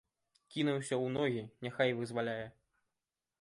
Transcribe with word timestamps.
Кінуся 0.53 0.95
ў 1.03 1.07
ногі, 1.17 1.43
няхай 1.67 1.95
вызваляе. 2.01 2.43